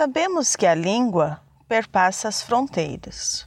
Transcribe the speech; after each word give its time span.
Sabemos 0.00 0.56
que 0.56 0.66
a 0.66 0.74
língua 0.74 1.42
perpassa 1.68 2.26
as 2.26 2.40
fronteiras. 2.40 3.46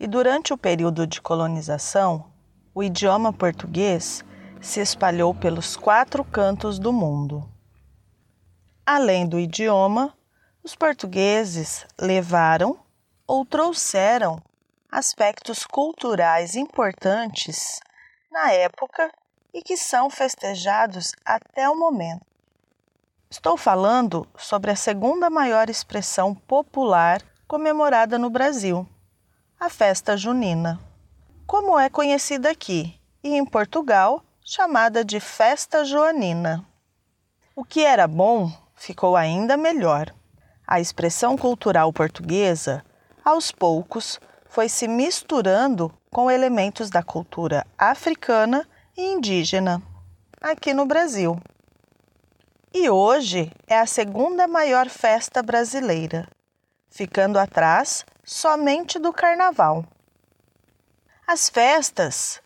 E 0.00 0.08
durante 0.08 0.52
o 0.52 0.58
período 0.58 1.06
de 1.06 1.22
colonização, 1.22 2.32
o 2.74 2.82
idioma 2.82 3.32
português 3.32 4.24
se 4.60 4.80
espalhou 4.80 5.32
pelos 5.32 5.76
quatro 5.76 6.24
cantos 6.24 6.80
do 6.80 6.92
mundo. 6.92 7.48
Além 8.84 9.24
do 9.24 9.38
idioma, 9.38 10.12
os 10.64 10.74
portugueses 10.74 11.86
levaram 11.96 12.76
ou 13.24 13.46
trouxeram 13.46 14.42
aspectos 14.90 15.64
culturais 15.64 16.56
importantes 16.56 17.78
na 18.32 18.50
época 18.50 19.12
e 19.54 19.62
que 19.62 19.76
são 19.76 20.10
festejados 20.10 21.12
até 21.24 21.70
o 21.70 21.78
momento. 21.78 22.31
Estou 23.32 23.56
falando 23.56 24.28
sobre 24.36 24.70
a 24.70 24.76
segunda 24.76 25.30
maior 25.30 25.70
expressão 25.70 26.34
popular 26.34 27.22
comemorada 27.48 28.18
no 28.18 28.28
Brasil, 28.28 28.86
a 29.58 29.70
festa 29.70 30.18
junina. 30.18 30.78
Como 31.46 31.80
é 31.80 31.88
conhecida 31.88 32.50
aqui 32.50 32.94
e 33.24 33.34
em 33.34 33.42
Portugal, 33.42 34.22
chamada 34.44 35.02
de 35.02 35.18
Festa 35.18 35.82
Joanina. 35.82 36.62
O 37.56 37.64
que 37.64 37.82
era 37.82 38.06
bom 38.06 38.52
ficou 38.74 39.16
ainda 39.16 39.56
melhor. 39.56 40.14
A 40.66 40.78
expressão 40.78 41.34
cultural 41.34 41.90
portuguesa, 41.90 42.84
aos 43.24 43.50
poucos, 43.50 44.20
foi 44.46 44.68
se 44.68 44.86
misturando 44.86 45.90
com 46.10 46.30
elementos 46.30 46.90
da 46.90 47.02
cultura 47.02 47.66
africana 47.78 48.68
e 48.94 49.10
indígena, 49.10 49.82
aqui 50.38 50.74
no 50.74 50.84
Brasil. 50.84 51.40
E 52.74 52.88
hoje 52.88 53.52
é 53.66 53.78
a 53.78 53.84
segunda 53.84 54.48
maior 54.48 54.88
festa 54.88 55.42
brasileira, 55.42 56.26
ficando 56.88 57.38
atrás 57.38 58.02
somente 58.24 58.98
do 58.98 59.12
Carnaval. 59.12 59.84
As 61.26 61.50
festas 61.50 62.40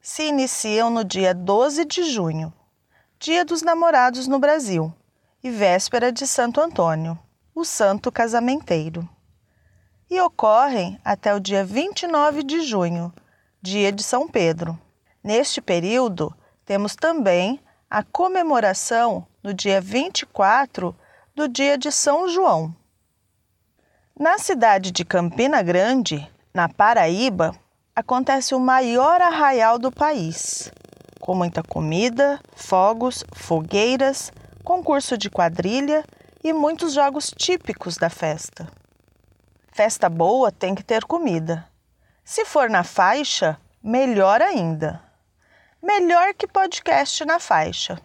se 0.00 0.22
iniciam 0.22 0.88
no 0.88 1.04
dia 1.04 1.34
12 1.34 1.84
de 1.84 2.04
junho, 2.04 2.50
Dia 3.18 3.44
dos 3.44 3.60
Namorados 3.60 4.26
no 4.26 4.38
Brasil, 4.38 4.90
e 5.44 5.50
véspera 5.50 6.10
de 6.10 6.26
Santo 6.26 6.62
Antônio, 6.62 7.18
o 7.54 7.62
santo 7.62 8.10
casamenteiro. 8.10 9.06
E 10.08 10.18
ocorrem 10.18 10.98
até 11.04 11.34
o 11.34 11.40
dia 11.40 11.62
29 11.62 12.42
de 12.42 12.62
junho, 12.62 13.12
dia 13.60 13.92
de 13.92 14.02
São 14.02 14.26
Pedro. 14.26 14.80
Neste 15.22 15.60
período, 15.60 16.34
temos 16.64 16.96
também 16.96 17.60
a 17.90 18.02
comemoração 18.02 19.26
no 19.42 19.54
dia 19.54 19.80
24 19.80 20.94
do 21.34 21.48
dia 21.48 21.78
de 21.78 21.90
São 21.90 22.28
João. 22.28 22.74
Na 24.18 24.38
cidade 24.38 24.90
de 24.90 25.06
Campina 25.06 25.62
Grande, 25.62 26.30
na 26.52 26.68
Paraíba, 26.68 27.54
acontece 27.96 28.54
o 28.54 28.60
maior 28.60 29.22
arraial 29.22 29.78
do 29.78 29.90
país, 29.90 30.70
com 31.18 31.34
muita 31.34 31.62
comida, 31.62 32.38
fogos, 32.54 33.24
fogueiras, 33.32 34.30
concurso 34.62 35.16
de 35.16 35.30
quadrilha 35.30 36.04
e 36.44 36.52
muitos 36.52 36.92
jogos 36.92 37.32
típicos 37.34 37.96
da 37.96 38.10
festa. 38.10 38.68
Festa 39.72 40.10
boa 40.10 40.52
tem 40.52 40.74
que 40.74 40.84
ter 40.84 41.04
comida. 41.04 41.66
Se 42.22 42.44
for 42.44 42.68
na 42.68 42.84
faixa, 42.84 43.58
melhor 43.82 44.42
ainda. 44.42 45.07
Melhor 45.82 46.34
que 46.34 46.46
podcast 46.46 47.24
na 47.24 47.38
faixa. 47.38 48.00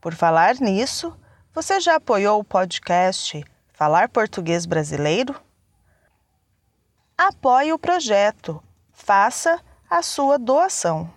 Por 0.00 0.14
falar 0.14 0.56
nisso, 0.56 1.16
você 1.54 1.80
já 1.80 1.96
apoiou 1.96 2.40
o 2.40 2.44
podcast 2.44 3.42
Falar 3.72 4.08
Português 4.08 4.66
Brasileiro? 4.66 5.34
Apoie 7.16 7.72
o 7.72 7.78
projeto 7.78 8.62
faça 8.92 9.60
a 9.90 10.02
sua 10.02 10.38
doação. 10.38 11.12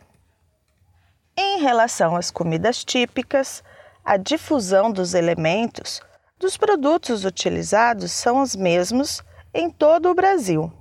Em 1.37 1.59
relação 1.59 2.15
às 2.15 2.31
comidas 2.31 2.83
típicas, 2.83 3.63
a 4.03 4.17
difusão 4.17 4.91
dos 4.91 5.13
elementos 5.13 6.01
dos 6.39 6.57
produtos 6.57 7.25
utilizados 7.25 8.11
são 8.11 8.41
os 8.41 8.55
mesmos 8.55 9.21
em 9.53 9.69
todo 9.69 10.09
o 10.09 10.15
Brasil. 10.15 10.71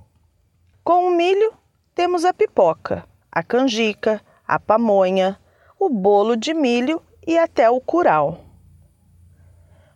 Com 0.83 1.05
o 1.05 1.11
milho, 1.11 1.53
temos 1.93 2.25
a 2.25 2.33
pipoca, 2.33 3.05
a 3.31 3.43
canjica, 3.43 4.21
a 4.47 4.59
pamonha, 4.59 5.39
o 5.79 5.89
bolo 5.89 6.35
de 6.35 6.53
milho 6.53 7.01
e 7.25 7.37
até 7.37 7.69
o 7.69 7.79
curau. 7.79 8.43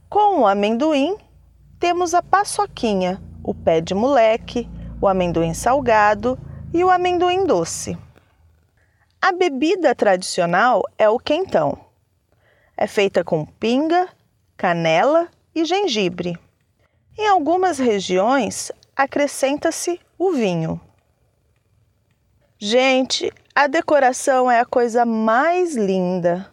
Com 0.09 0.41
o 0.41 0.47
amendoim, 0.47 1.17
temos 1.79 2.13
a 2.13 2.21
paçoquinha, 2.21 3.21
o 3.43 3.53
pé 3.53 3.79
de 3.79 3.93
moleque, 3.93 4.67
o 5.01 5.07
amendoim 5.07 5.53
salgado 5.53 6.38
e 6.73 6.83
o 6.83 6.89
amendoim 6.89 7.45
doce. 7.45 7.97
A 9.21 9.31
bebida 9.31 9.93
tradicional 9.93 10.83
é 10.97 11.09
o 11.09 11.19
quentão. 11.19 11.77
É 12.75 12.88
feita 12.88 13.23
com 13.23 13.45
pinga, 13.45 14.09
canela 14.55 15.27
e 15.53 15.65
gengibre. 15.65 16.38
Em 17.17 17.27
algumas 17.27 17.77
regiões, 17.77 18.71
acrescenta-se 18.95 19.99
o 20.17 20.31
vinho. 20.31 20.79
Gente, 22.57 23.31
a 23.59 23.67
decoração 23.67 24.49
é 24.49 24.61
a 24.61 24.65
coisa 24.65 25.05
mais 25.05 25.75
linda. 25.75 26.49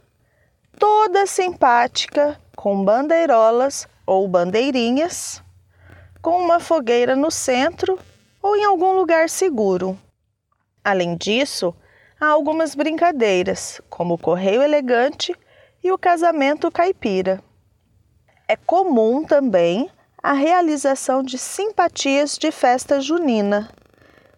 Toda 0.77 1.25
simpática, 1.25 2.37
com 2.57 2.85
bandeirolas 2.85 3.87
ou 4.05 4.27
bandeirinhas, 4.27 5.41
com 6.21 6.37
uma 6.37 6.59
fogueira 6.59 7.15
no 7.15 7.31
centro 7.31 7.97
ou 8.43 8.57
em 8.57 8.65
algum 8.65 8.95
lugar 8.95 9.29
seguro. 9.29 9.97
Além 10.83 11.17
disso, 11.17 11.73
há 12.21 12.27
algumas 12.27 12.75
brincadeiras, 12.75 13.81
como 13.89 14.15
o 14.15 14.19
correio 14.19 14.61
elegante 14.61 15.33
e 15.85 15.93
o 15.93 15.99
casamento 15.99 16.73
caipira. 16.73 17.41
É 18.49 18.57
comum 18.57 19.23
também 19.23 19.89
a 20.21 20.33
realização 20.33 21.23
de 21.23 21.39
simpatias 21.39 22.37
de 22.37 22.51
festa 22.51 23.01
junina. 23.01 23.71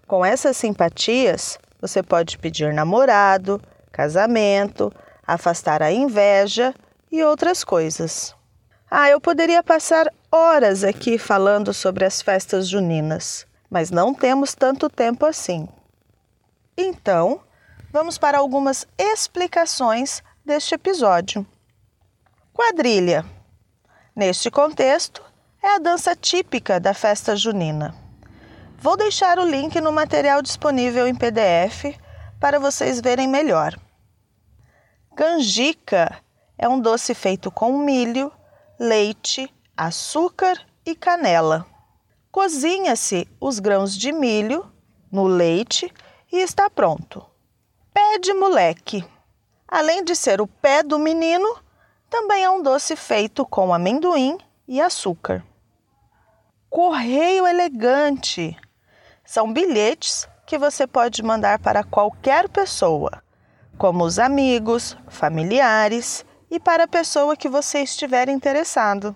Com 0.07 0.23
essas 0.23 0.55
simpatias, 0.55 1.59
você 1.81 2.03
pode 2.03 2.39
pedir 2.39 2.73
namorado, 2.73 3.61
casamento, 3.93 4.93
afastar 5.27 5.83
a 5.83 5.93
inveja 5.93 6.75
e 7.11 7.23
outras 7.23 7.65
coisas. 7.65 8.35
Ah, 8.91 9.11
eu 9.11 9.21
poderia 9.21 9.63
passar 9.63 10.13
horas 10.33 10.83
aqui 10.83 11.19
falando 11.19 11.75
sobre 11.75 12.05
as 12.05 12.23
festas 12.23 12.69
juninas, 12.69 13.47
mas 13.69 13.91
não 13.91 14.15
temos 14.15 14.55
tanto 14.55 14.89
tempo 14.89 15.27
assim. 15.27 15.69
Então, 16.77 17.41
vamos 17.93 18.17
para 18.17 18.39
algumas 18.39 18.87
explicações 18.97 20.23
deste 20.45 20.75
episódio. 20.75 21.47
Quadrilha. 22.53 23.25
Neste 24.17 24.51
contexto, 24.51 25.23
é 25.63 25.75
a 25.75 25.79
dança 25.79 26.17
típica 26.17 26.81
da 26.81 26.95
festa 26.95 27.37
junina. 27.37 28.08
Vou 28.81 28.97
deixar 28.97 29.41
o 29.41 29.45
link 29.45 29.81
no 29.81 29.91
material 29.91 30.41
disponível 30.41 31.09
em 31.09 31.15
PDF 31.15 31.99
para 32.39 32.61
vocês 32.61 33.01
verem 33.01 33.27
melhor. 33.27 33.77
Canjica 35.17 36.17
é 36.57 36.69
um 36.69 36.79
doce 36.79 37.13
feito 37.13 37.51
com 37.51 37.77
milho, 37.77 38.31
leite, 38.79 39.53
açúcar 39.77 40.65
e 40.87 40.95
canela. 40.95 41.67
Cozinha-se 42.31 43.27
os 43.41 43.59
grãos 43.59 43.97
de 43.97 44.13
milho 44.13 44.65
no 45.11 45.27
leite 45.27 45.93
e 46.31 46.37
está 46.37 46.71
pronto. 46.71 47.27
Pé 47.93 48.21
de 48.21 48.33
moleque. 48.33 49.05
Além 49.67 50.05
de 50.05 50.15
ser 50.15 50.41
o 50.41 50.47
pé 50.47 50.85
do 50.85 51.01
menino, 51.01 51.59
também 52.09 52.45
é 52.45 52.51
um 52.51 52.63
doce 52.63 52.95
feito 52.95 53.45
com 53.45 53.75
amendoim 53.75 54.39
e 54.69 54.81
açúcar. 54.81 55.45
Correio 56.71 57.45
elegante. 57.45 58.57
São 59.31 59.53
bilhetes 59.53 60.27
que 60.47 60.57
você 60.57 60.87
pode 60.87 61.23
mandar 61.23 61.59
para 61.59 61.85
qualquer 61.85 62.49
pessoa, 62.49 63.23
como 63.77 64.03
os 64.03 64.19
amigos, 64.19 64.97
familiares 65.07 66.25
e 66.51 66.59
para 66.59 66.85
a 66.85 66.89
pessoa 66.89 67.37
que 67.37 67.47
você 67.47 67.81
estiver 67.81 68.31
interessado. 68.31 69.15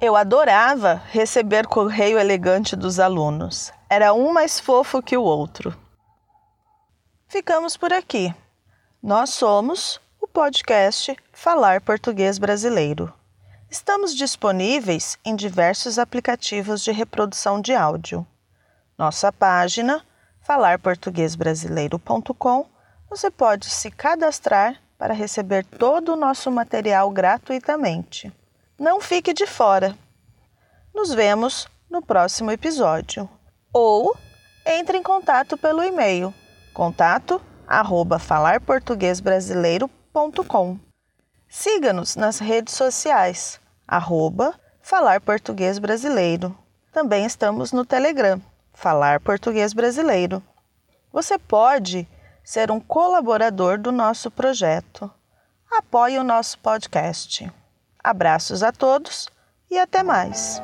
Eu 0.00 0.14
adorava 0.14 1.02
receber 1.10 1.66
correio 1.66 2.16
elegante 2.16 2.76
dos 2.76 3.00
alunos. 3.00 3.72
Era 3.90 4.14
um 4.14 4.32
mais 4.32 4.60
fofo 4.60 5.02
que 5.02 5.16
o 5.16 5.24
outro 5.24 5.76
ficamos 7.26 7.76
por 7.76 7.92
aqui. 7.92 8.32
Nós 9.02 9.30
somos 9.30 10.00
o 10.20 10.28
podcast 10.28 11.16
Falar 11.32 11.80
Português 11.80 12.38
Brasileiro. 12.38 13.12
Estamos 13.68 14.14
disponíveis 14.14 15.18
em 15.24 15.34
diversos 15.34 15.98
aplicativos 15.98 16.84
de 16.84 16.92
reprodução 16.92 17.60
de 17.60 17.74
áudio. 17.74 18.24
Nossa 18.96 19.32
página 19.32 20.04
falarportuguesbrasileiro.com 20.40 22.66
você 23.08 23.28
pode 23.30 23.70
se 23.70 23.90
cadastrar 23.90 24.80
para 24.98 25.14
receber 25.14 25.64
todo 25.64 26.12
o 26.12 26.16
nosso 26.16 26.50
material 26.50 27.10
gratuitamente. 27.10 28.30
Não 28.78 29.00
fique 29.00 29.32
de 29.32 29.46
fora. 29.46 29.96
Nos 30.94 31.10
vemos 31.12 31.66
no 31.90 32.02
próximo 32.02 32.50
episódio. 32.50 33.26
Ou 33.72 34.14
entre 34.66 34.98
em 34.98 35.02
contato 35.02 35.56
pelo 35.58 35.82
e-mail 35.82 36.32
contato 36.72 37.42
arroba 37.66 38.18
falarportuguesbrasileiro.com. 38.18 40.78
Siga-nos 41.48 42.14
nas 42.16 42.38
redes 42.40 42.74
sociais, 42.74 43.60
arroba 43.86 44.58
Falar 44.82 45.20
Português 45.20 45.78
Brasileiro. 45.78 46.58
Também 46.92 47.24
estamos 47.24 47.70
no 47.72 47.86
Telegram, 47.86 48.42
Falar 48.74 49.20
Português 49.20 49.72
Brasileiro. 49.72 50.42
Você 51.12 51.38
pode 51.38 52.06
ser 52.42 52.70
um 52.70 52.80
colaborador 52.80 53.78
do 53.78 53.90
nosso 53.90 54.30
projeto. 54.30 55.10
Apoie 55.70 56.18
o 56.18 56.24
nosso 56.24 56.58
podcast. 56.58 57.50
Abraços 58.02 58.62
a 58.62 58.70
todos 58.70 59.28
e 59.70 59.78
até 59.78 60.02
mais! 60.02 60.60